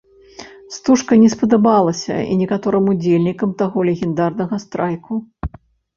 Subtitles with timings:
[0.75, 5.13] Стужка не спадабалася і некаторым удзельнікам таго легендарнага страйку.